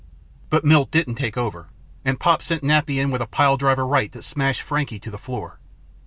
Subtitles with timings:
[0.49, 1.67] But Milt didn't take over
[2.03, 5.19] and Pop sent Nappy in with a pile driver right that smashed Frankie to the
[5.19, 5.59] floor.